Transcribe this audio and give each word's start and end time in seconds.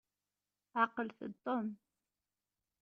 Ɛqlet-d 0.83 1.33
Tom. 1.45 1.67